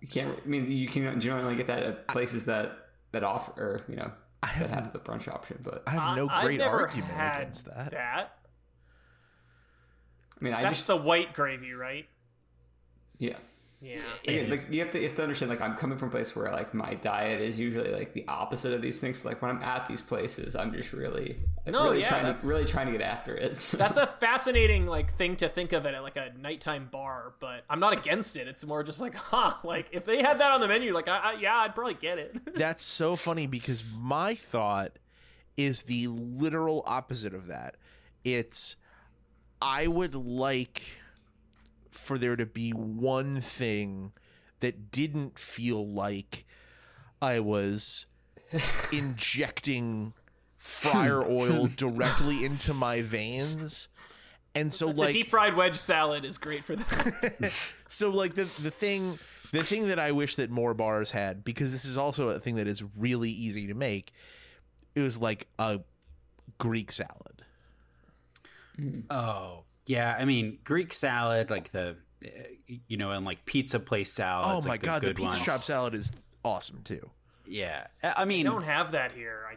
[0.00, 0.38] You can't.
[0.44, 2.76] I mean, you can generally get that at places that
[3.12, 4.10] that offer or you know
[4.42, 5.60] that have the brunch option.
[5.62, 7.90] But I have no I- great I've never argument had against that.
[7.92, 8.38] That
[10.40, 12.06] I mean, I that's just the white gravy, right?
[13.18, 13.36] yeah.
[13.84, 13.98] Yeah.
[14.28, 16.36] Again, like you have to you have to understand like I'm coming from a place
[16.36, 19.18] where like my diet is usually like the opposite of these things.
[19.22, 22.42] So, like when I'm at these places, I'm just really No, really yeah, trying that's-
[22.42, 23.58] to really trying to get after it.
[23.58, 27.34] So- That's a fascinating like thing to think of it at like a nighttime bar,
[27.40, 28.46] but I'm not against it.
[28.46, 31.18] It's more just like, huh, like if they had that on the menu, like, I,
[31.18, 32.36] I, yeah, I'd probably get it.
[32.54, 34.92] That's so funny because my thought
[35.56, 37.76] is the literal opposite of that.
[38.22, 38.76] It's
[39.60, 40.82] I would like
[41.92, 44.12] for there to be one thing
[44.60, 46.44] that didn't feel like
[47.20, 48.06] I was
[48.92, 50.14] injecting
[50.56, 51.32] fryer hmm.
[51.32, 53.88] oil directly into my veins.
[54.54, 57.52] And so like the like deep fried wedge salad is great for that.
[57.88, 59.18] so like the the thing
[59.50, 62.56] the thing that I wish that more bars had because this is also a thing
[62.56, 64.12] that is really easy to make.
[64.94, 65.80] It was like a
[66.58, 67.44] Greek salad.
[69.10, 70.16] Oh, yeah.
[70.18, 72.28] I mean, Greek salad, like the, uh,
[72.88, 74.46] you know, and like pizza place salad.
[74.64, 76.12] oh my god, the pizza shop salad is
[76.44, 77.10] awesome too.
[77.46, 77.86] Yeah.
[78.02, 79.46] I I We don't have that here.
[79.50, 79.56] I,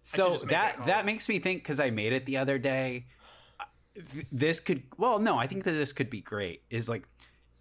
[0.00, 2.58] so just make it that that makes me think because I made it the other
[2.58, 3.06] day.
[4.32, 6.62] This could well, no, I think that this could be great.
[6.70, 7.06] Is like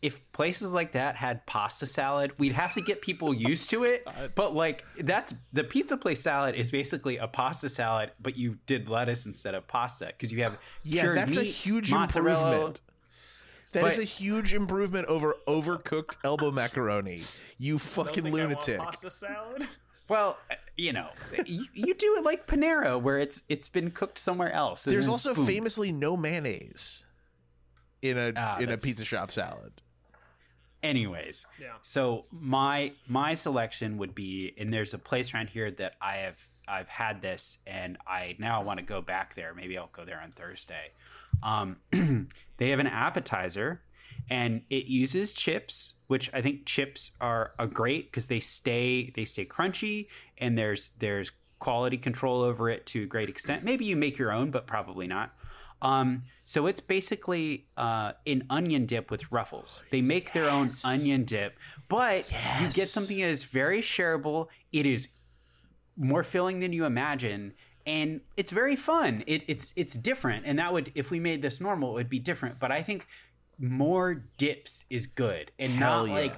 [0.01, 4.07] if places like that had pasta salad, we'd have to get people used to it.
[4.35, 8.89] But like that's the pizza place salad is basically a pasta salad, but you did
[8.89, 12.41] lettuce instead of pasta because you have Yeah, cured that's a huge mozzarella.
[12.51, 12.81] improvement.
[13.73, 17.23] That is But- a huge improvement over overcooked elbow macaroni.
[17.57, 18.79] You don't fucking think I want lunatic.
[18.79, 19.67] pasta salad.
[20.09, 21.09] Well, uh, you know,
[21.45, 24.83] you, you do it like Panera, where it's it's been cooked somewhere else.
[24.83, 25.47] There's also food.
[25.47, 27.05] famously no mayonnaise
[28.01, 29.81] in a Ah, in a pizza shop salad.
[30.83, 31.73] Anyways, Yeah.
[31.81, 36.41] so my my selection would be, and there's a place around here that I have
[36.67, 39.53] I've had this, and I now want to go back there.
[39.53, 40.91] Maybe I'll go there on Thursday.
[41.43, 41.77] Um,
[42.57, 43.81] they have an appetizer,
[44.29, 49.25] and it uses chips, which I think chips are a great because they stay they
[49.25, 53.63] stay crunchy, and there's there's quality control over it to a great extent.
[53.63, 55.33] Maybe you make your own, but probably not.
[55.81, 59.85] Um, so it's basically uh, an onion dip with ruffles.
[59.89, 64.47] They make their own onion dip, but you get something that is very shareable.
[64.71, 65.07] It is
[65.97, 67.53] more filling than you imagine,
[67.85, 69.23] and it's very fun.
[69.27, 72.19] It, it's it's different, and that would if we made this normal, it would be
[72.19, 72.59] different.
[72.59, 73.07] But I think
[73.57, 76.21] more dips is good, and Hell not yeah.
[76.21, 76.35] like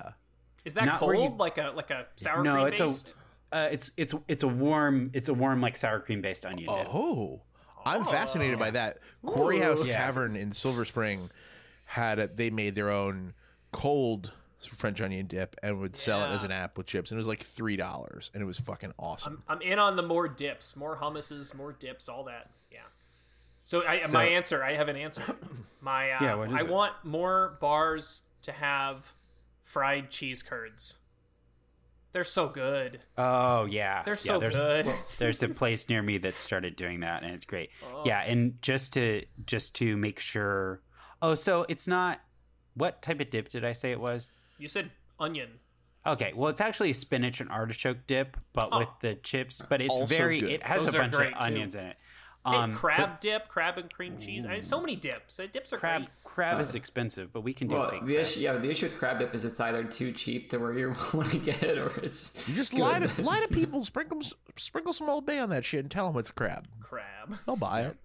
[0.66, 1.16] Is that cold?
[1.34, 3.16] you- Like a like a sour no, cream it's based?
[3.52, 6.74] a uh, it's it's it's a warm it's a warm like sour cream based onion
[6.74, 6.94] dip.
[6.94, 7.42] Oh,
[7.86, 9.00] I'm fascinated by that.
[9.26, 9.96] Quarry House Yeah.
[9.96, 11.30] Tavern in Silver Spring
[11.86, 13.34] had a, they made their own
[13.72, 16.36] cold French onion dip and would sell it Yeah.
[16.36, 18.94] as an app with chips, and it was like three dollars, and it was fucking
[18.98, 19.44] awesome.
[19.50, 22.50] I'm, I'm in on the more dips, more hummuses, more dips, all that.
[22.72, 22.80] Yeah.
[23.64, 25.24] So, I, So- my answer, I have an answer.
[25.82, 26.70] My uh, Yeah, what is I it?
[26.70, 29.12] want more bars to have
[29.64, 30.98] fried cheese curds.
[32.14, 33.00] They're so good.
[33.18, 34.94] Oh yeah, They're yeah, so there's, good.
[35.18, 37.72] There's a place near me that started doing that, and it's great.
[37.92, 38.04] Oh.
[38.06, 40.82] Yeah, and just to just to make sure.
[41.22, 42.22] Oh, so it's not.
[42.76, 44.30] What type of dip did I say it was?
[44.60, 45.50] You said onion.
[46.06, 48.98] Okay, well, it's actually a spinach and artichoke dip, but with Oh.
[49.00, 49.62] the chips.
[49.68, 50.40] But it's Also very.
[50.40, 50.52] good.
[50.52, 51.46] It has Those a bunch great, of too.
[51.46, 51.98] onions in it.
[52.46, 54.46] Hey, Um, crab dip, crab and cream cheese.
[54.46, 55.40] I mean, so many dips.
[55.40, 56.10] Uh, Dips are crab great.
[56.26, 58.02] crab is expensive, but we can do Well, fake.
[58.06, 58.20] the crab.
[58.26, 60.90] issue, yeah, the issue with crab dip is it's either too cheap to where you
[61.14, 62.82] want to get it, or it's you just good.
[62.82, 64.20] lie to lie to people, sprinkle
[64.58, 66.68] sprinkle some Old Bay on that shit, and tell them it's crab.
[66.82, 67.38] Crab.
[67.46, 67.98] They'll buy it.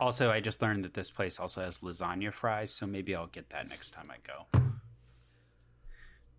[0.00, 3.50] Also, I just learned that this place also has lasagna fries, so maybe I'll get
[3.50, 4.62] that next time I go.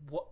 [0.09, 0.27] What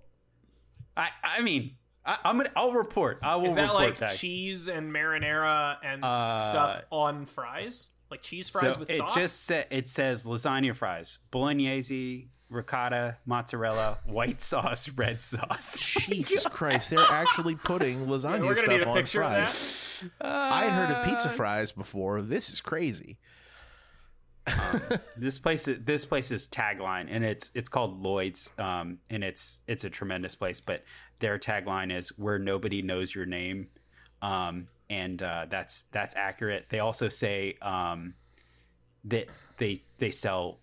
[0.98, 1.76] I I mean,
[2.08, 3.20] I, I'm gonna I'll report.
[3.22, 3.64] I will is that?
[3.64, 4.16] report Like back.
[4.16, 7.90] cheese and marinara and Uh, stuff on fries?
[8.10, 9.14] Like cheese fries so with it sauce?
[9.16, 15.78] just sa- it says lasagna fries, bolognese, ricotta, mozzarella, white sauce, red sauce.
[16.08, 20.04] Jesus Christ, they're actually putting lasagna We're gonna need stuff on fries.
[20.22, 20.26] that.
[20.26, 22.22] I had heard of Uh, pizza fries before.
[22.22, 23.18] This is crazy.
[25.18, 29.84] This place, is- this place's tagline, and it's it's called Lloyd's, um, and it's it's
[29.84, 30.60] a tremendous place.
[30.62, 30.84] But
[31.20, 33.68] their tagline is "Where nobody knows your name,"
[34.22, 36.68] um, and uh, that's that's accurate.
[36.70, 38.14] They also say um,
[39.06, 40.60] that they they sell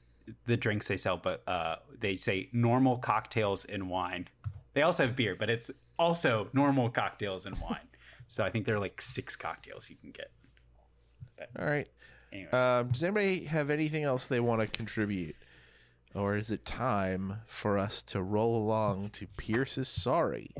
[0.46, 4.28] the drinks they sell, but uh, they say normal cocktails and wine.
[4.72, 7.86] They also have beer, but it's also normal cocktails and wine.
[8.26, 10.30] so I think there are like six cocktails you can get.
[11.58, 11.88] All right.
[12.34, 15.36] Anyways, Um, does anybody have anything else they want to contribute?
[16.14, 20.50] Or is it time for us to roll along to Pierce's sorry?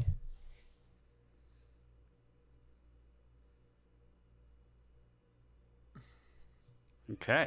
[7.13, 7.47] Okay.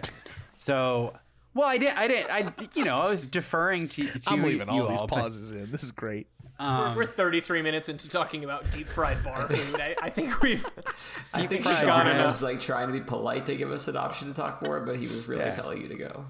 [0.53, 1.17] So,
[1.53, 1.93] well, I did.
[1.95, 2.27] I did.
[2.29, 4.05] I, you know, I was deferring to.
[4.05, 5.71] to I'm leaving you all these but, pauses in.
[5.71, 6.27] This is great.
[6.59, 9.79] Um, we're, we're 33 minutes into talking about deep fried bar food.
[9.79, 10.65] I, I think we've.
[11.33, 12.25] I think fried Sean onions.
[12.25, 14.95] was like trying to be polite to give us an option to talk more, but
[14.97, 15.51] he was really Yeah.
[15.55, 16.25] telling you to go.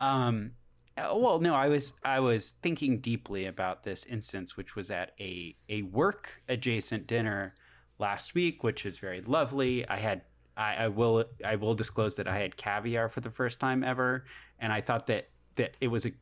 [0.00, 0.52] Um,
[0.96, 5.12] uh, well, no, I was I was thinking deeply about this instance, which was at
[5.20, 7.54] a a work adjacent dinner
[7.98, 9.86] last week, which is very lovely.
[9.88, 10.22] I had
[10.56, 14.24] I, I will I will disclose that I had caviar for the first time ever,
[14.58, 16.12] and I thought that that it was a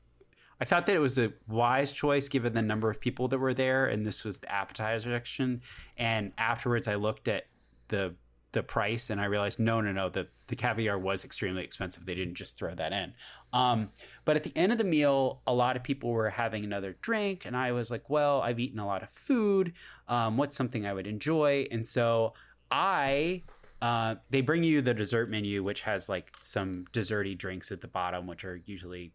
[0.61, 3.55] I thought that it was a wise choice given the number of people that were
[3.55, 5.61] there, and this was the appetizer section.
[5.97, 7.47] And afterwards, I looked at
[7.89, 8.15] the
[8.53, 12.07] the price, and I realized no, no, no, the the caviar was extremely expensive.
[12.07, 13.13] They didn't just throw that in.
[13.53, 13.91] Um,
[14.25, 17.45] but at the end of the meal, a lot of people were having another drink,
[17.45, 19.75] and I was like, well, I've eaten a lot of food.
[20.09, 21.67] Um, what's something I would enjoy?
[21.71, 22.33] And so
[22.71, 23.43] I
[23.83, 27.89] uh, they bring you the dessert menu, which has like some desserty drinks at the
[27.89, 29.13] bottom, which are usually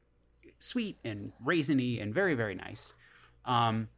[0.61, 2.93] sweet and raisiny and very very nice.
[3.45, 3.89] Um,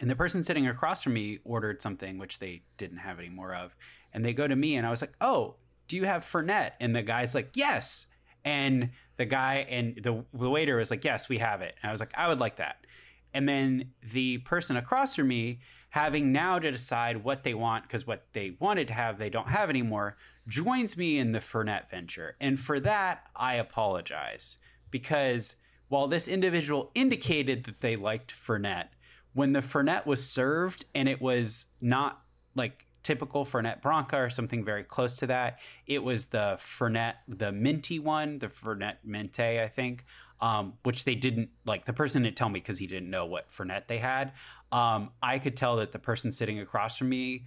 [0.00, 3.54] and the person sitting across from me ordered something which they didn't have any more
[3.54, 3.76] of,
[4.12, 5.56] and they go to me and I was like, "Oh,
[5.88, 8.06] do you have Fernet?" And the guy's like, "Yes."
[8.42, 11.92] And the guy and the, the waiter was like, "Yes, we have it." And I
[11.92, 12.86] was like, "I would like that."
[13.32, 15.60] And then the person across from me,
[15.90, 19.48] having now to decide what they want because what they wanted to have they don't
[19.48, 20.16] have anymore,
[20.48, 22.36] joins me in the Fernet venture.
[22.40, 24.56] And for that, I apologize
[24.90, 25.56] because
[25.90, 28.86] while this individual indicated that they liked Fernet,
[29.34, 32.22] when the Fernet was served and it was not
[32.54, 37.52] like typical Fernet Branca or something very close to that, it was the Fernet, the
[37.52, 40.04] minty one, the Fernet Mente, I think.
[40.40, 41.84] um, which they didn't like.
[41.84, 44.32] The person didn't tell me because he didn't know what Fernet they had.
[44.72, 47.46] Um, I could tell that the person sitting across from me,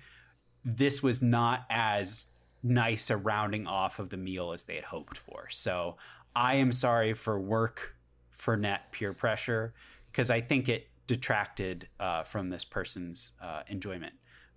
[0.64, 2.28] this was not as
[2.62, 5.48] nice a rounding off of the meal as they had hoped for.
[5.50, 5.98] So
[6.36, 7.96] I am sorry for work
[8.38, 9.73] Fernet peer pressure
[10.11, 14.13] because I think it detracted uh, from this person's uh, enjoyment.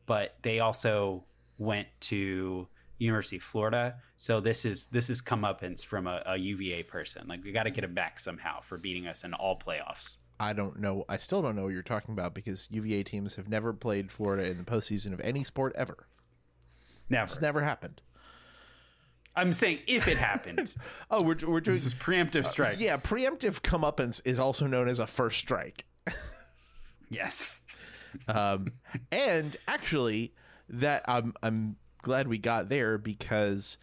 [0.07, 1.25] But they also
[1.59, 2.69] went to
[2.99, 7.27] University of Florida, so this is this is comeuppance from a, a UVA person.
[7.29, 10.17] Like we got to get him back somehow for beating us in all playoffs.
[10.39, 11.05] I don't know.
[11.09, 14.49] I still don't know what you're talking about because UVA teams have never played Florida
[14.49, 16.07] in the postseason of any sport ever.
[17.09, 17.25] Never.
[17.25, 18.03] It's never happened.
[19.37, 20.75] I'm saying if it happened.
[21.11, 22.75] oh, we're we're doing this is preemptive strike.
[22.75, 25.85] Uh, yeah, preemptive comeuppance is also known as a first strike.
[27.11, 27.61] yes.
[28.29, 28.73] Um,
[29.13, 30.33] and actually,
[30.71, 33.77] that I'm I'm glad we got there because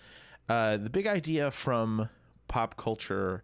[0.50, 2.10] uh, the big idea from
[2.48, 3.44] pop culture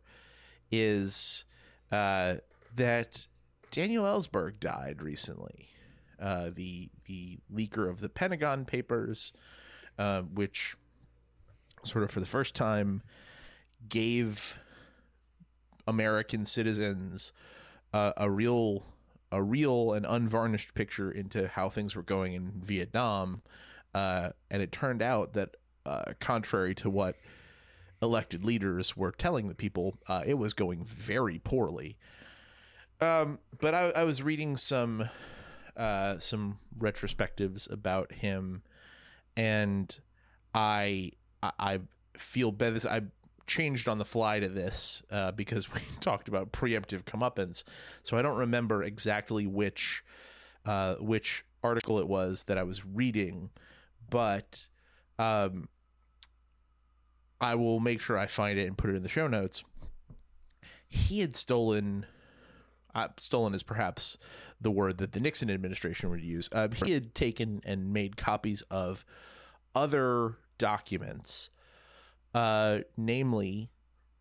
[0.71, 1.45] is
[1.91, 2.35] uh,
[2.75, 3.27] that
[3.71, 5.67] Daniel Ellsberg died recently.
[6.19, 9.31] Uh, the the leaker of the Pentagon Papers,
[9.97, 10.75] uh, which
[11.83, 13.01] sort of for the first time
[13.87, 14.59] gave
[15.87, 17.31] American citizens
[17.93, 18.83] uh, a real
[19.31, 23.41] a real and unvarnished picture into how things were going in Vietnam,
[23.93, 25.55] uh, and it turned out that
[25.85, 27.15] uh, contrary to what
[28.01, 31.97] elected leaders were telling the people, uh, it was going very poorly.
[33.01, 35.09] Um, but I, I, was reading some
[35.77, 38.63] uh, some retrospectives about him,
[39.37, 39.97] and
[40.53, 41.11] I
[41.41, 41.79] I,
[42.17, 42.87] feel better.
[42.89, 43.03] I
[43.47, 47.63] changed on the fly to this uh, because we talked about preemptive comeuppance,
[48.03, 50.03] so I don't remember exactly which
[50.65, 53.49] uh, which article it was that I was reading,
[54.09, 54.67] but
[55.17, 55.69] um,
[57.39, 59.63] I will make sure I find it and put it in the show notes.
[60.87, 62.05] He had stolen.
[62.93, 64.17] Uh, stolen is perhaps
[64.59, 66.49] the word that the Nixon administration would use.
[66.51, 69.05] Uh, he had taken and made copies of
[69.75, 71.49] other documents,
[72.35, 73.71] uh, namely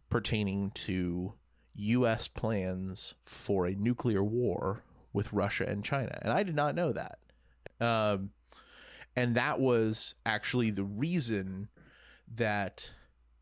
[0.08, 1.34] pertaining to
[1.74, 2.26] U.S.
[2.26, 4.82] plans for a nuclear war
[5.12, 6.18] with Russia and China.
[6.22, 7.18] And I did not know that.
[7.80, 8.30] Um,
[9.14, 11.68] and that was actually the reason
[12.34, 12.92] that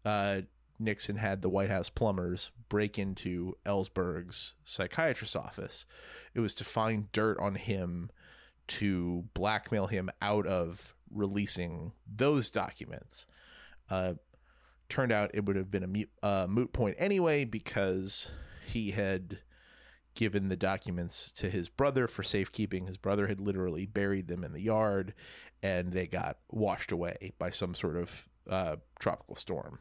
[0.05, 0.41] uh,
[0.79, 5.87] Nixon had the White House plumbers break into Ellsberg's psychiatrist's office.
[6.35, 8.11] It was to find dirt on him
[8.69, 13.27] to blackmail him out of releasing those documents.
[13.91, 14.15] Uh,
[14.89, 18.31] turned out it would have been a mute, uh, moot point anyway because
[18.67, 19.39] he had
[20.15, 22.87] given the documents to his brother for safekeeping.
[22.87, 25.15] His brother had literally buried them in the yard
[25.63, 29.79] and they got washed away by some sort of uh, tropical storm.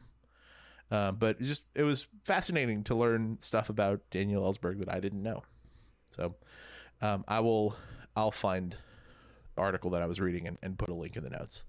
[0.90, 5.22] Uh, but just it was fascinating to learn stuff about Daniel Ellsberg that I didn't
[5.22, 5.42] know.
[6.10, 6.36] So
[7.00, 7.76] um, I will
[8.14, 8.76] I'll find
[9.56, 11.64] article that I was reading and, and put a link in the notes.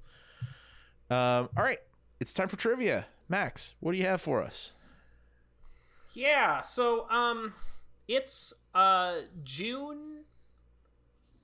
[1.09, 1.79] Um, all right,
[2.19, 3.07] it's time for trivia.
[3.29, 4.73] Max, what do you have for us?
[6.13, 7.53] Yeah, so um,
[8.07, 10.23] it's uh June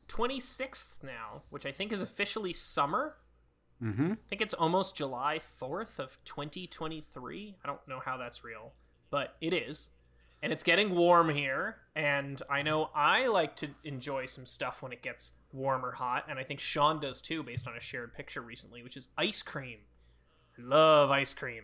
[0.08, 3.16] twenty sixth now, which I think is officially summer.
[3.82, 4.14] Mm-hmm.
[4.14, 7.56] I think it's almost July fourth of twenty twenty three.
[7.64, 8.74] I don't know how that's real,
[9.10, 9.90] but it is
[10.44, 14.92] and it's getting warm here and i know i like to enjoy some stuff when
[14.92, 18.14] it gets warm or hot and i think sean does too based on a shared
[18.14, 19.80] picture recently which is ice cream.
[20.60, 21.64] I love ice cream.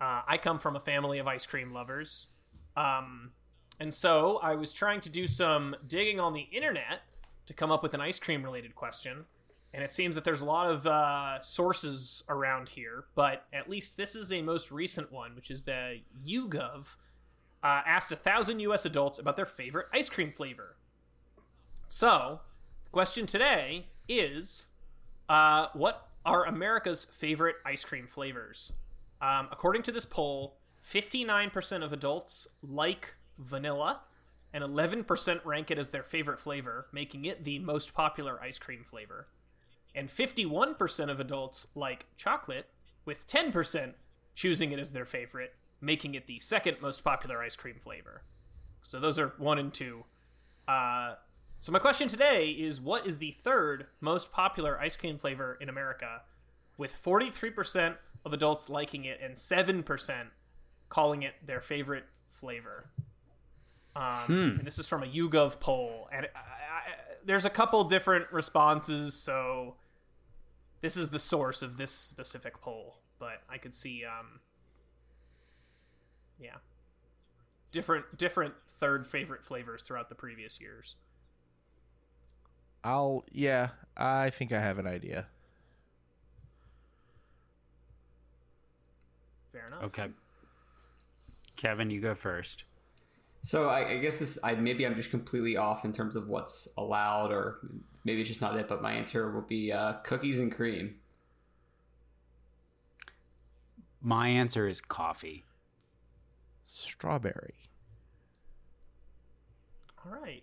[0.00, 2.28] Uh, i come from a family of ice cream lovers.
[2.76, 3.32] Um,
[3.80, 7.02] and so i was trying to do some digging on the internet
[7.46, 9.24] to come up with an ice cream related question
[9.74, 13.96] and it seems that there's a lot of uh, sources around here but at least
[13.96, 16.94] this is a most recent one which is the YouGov
[17.62, 18.84] uh, asked a thousand U.S.
[18.84, 20.76] adults about their favorite ice cream flavor.
[21.88, 22.40] So,
[22.84, 24.66] the question today is,
[25.28, 28.72] uh, what are America's favorite ice cream flavors?
[29.20, 30.56] Um, according to this poll,
[30.88, 34.02] 59% of adults like vanilla,
[34.52, 38.84] and 11% rank it as their favorite flavor, making it the most popular ice cream
[38.84, 39.28] flavor.
[39.94, 42.66] And 51% of adults like chocolate,
[43.04, 43.94] with 10%
[44.34, 48.22] choosing it as their favorite, making it the second most popular ice cream flavor.
[48.82, 50.04] So those are one and two.
[50.68, 51.14] Uh,
[51.60, 55.68] so my question today is what is the third most popular ice cream flavor in
[55.68, 56.22] America
[56.76, 60.26] with 43% of adults liking it and 7%
[60.88, 62.90] calling it their favorite flavor?
[63.96, 64.32] Um, hmm.
[64.58, 66.08] And this is from a YouGov poll.
[66.12, 66.82] And I, I,
[67.24, 69.76] there's a couple different responses, so
[70.82, 72.98] this is the source of this specific poll.
[73.18, 74.40] But I could see um,
[76.40, 76.56] yeah.
[77.72, 80.96] different different third favorite flavors throughout the previous years.
[82.84, 85.26] I'll yeah, I think I have an idea.
[89.52, 89.82] Fair enough.
[89.84, 90.08] Okay.
[91.56, 92.64] Kevin, you go first.
[93.40, 96.68] So I, I guess this, I maybe I'm just completely off in terms of what's
[96.76, 97.58] allowed, or
[98.04, 98.68] maybe it's just not it.
[98.68, 100.96] But my answer will be uh, cookies and cream.
[104.00, 105.44] My answer is coffee.
[106.66, 107.54] Strawberry.
[110.04, 110.42] All right.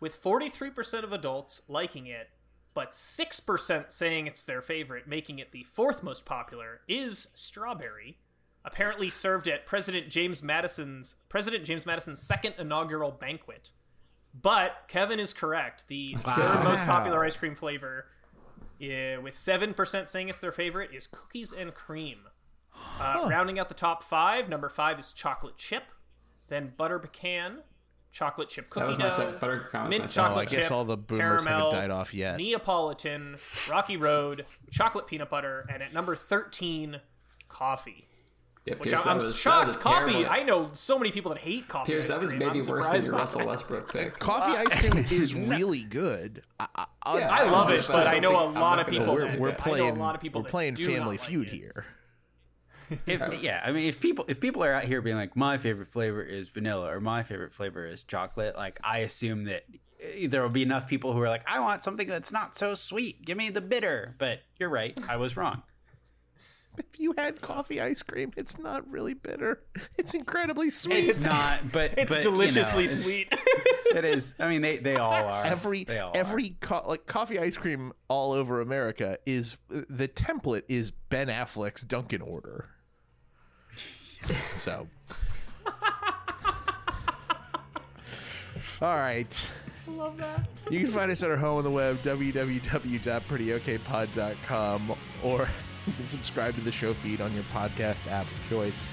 [0.00, 2.30] With 43% of adults liking it,
[2.72, 8.18] but 6% saying it's their favorite, making it the fourth most popular, is strawberry.
[8.64, 13.70] Apparently served at President James Madison's President James Madison's second inaugural banquet.
[14.32, 15.88] But Kevin is correct.
[15.88, 18.06] The third most popular ice cream flavor,
[18.80, 22.29] eh, with 7% saying it's their favorite, is cookies and cream.
[23.00, 25.84] Uh, Rounding out the top five, number five is chocolate chip,
[26.48, 27.58] then butter pecan,
[28.12, 30.84] chocolate chip That cookie dough, sec- butter count mint chocolate Oh, I guess chip, all
[30.84, 32.36] the boomers haven't caramel, died off yet.
[32.36, 33.38] Neapolitan,
[33.70, 37.00] Rocky Road, chocolate peanut butter, and at number 13,
[37.48, 38.06] coffee.
[38.66, 39.80] Yeah, Which Pierce, I'm, I'm was- shocked.
[39.80, 40.12] Coffee.
[40.12, 41.92] terrible- I know so many people that hate coffee.
[41.92, 42.40] Pierce, ice that was cream.
[42.40, 43.46] maybe I'm worse than your Russell.
[43.46, 44.18] Westbrook pick.
[44.18, 46.42] Coffee ice cream is really good.
[46.60, 49.14] I, I, Yeah, I love it, but but I I know a lot of people.
[49.14, 49.96] we're, that, I know playing.
[49.96, 51.86] a lot of people we're playing Family not like Feud here.
[53.06, 55.88] If, yeah, I mean, if people if people are out here being like, my favorite
[55.88, 59.64] flavor is vanilla or my favorite flavor is chocolate, like I assume that
[60.00, 62.74] eh, there will be enough people who are like, I want something that's not so
[62.74, 63.24] sweet.
[63.24, 64.14] Give me the bitter.
[64.18, 65.62] But you're right, I was wrong.
[66.78, 69.62] If you had coffee ice cream, it's not really bitter.
[69.98, 71.08] It's incredibly sweet.
[71.10, 73.34] It's not, but It's but, you deliciously know, sweet.
[73.92, 74.34] It is.
[74.38, 75.44] I mean, they they all are.
[75.44, 80.92] every all every co- like coffee ice cream all over America is the template is
[80.92, 82.68] Ben Affleck's Dunkin' order.
[84.52, 84.86] So,
[88.82, 89.50] all right.
[89.88, 90.46] love that.
[90.70, 94.92] You can find us at our home on the web, www.prettyokpod.com,
[95.22, 95.48] or
[95.86, 98.88] you can subscribe to the show feed on your podcast app of choice.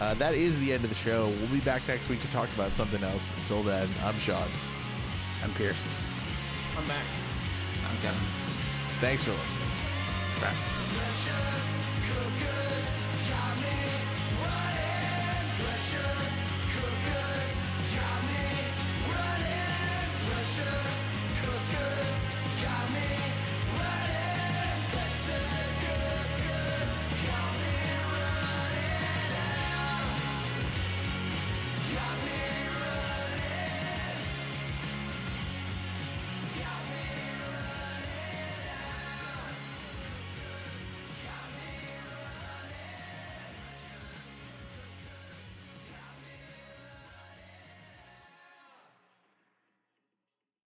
[0.00, 1.26] Uh, that is the end of the show.
[1.26, 3.30] We'll be back next week to talk about something else.
[3.42, 4.48] Until then, I'm Sean.
[5.44, 5.84] I'm Pierce.
[6.78, 7.26] I'm Max.
[7.84, 8.18] I'm Kevin.
[9.00, 9.68] Thanks for listening.
[10.40, 10.54] Bye.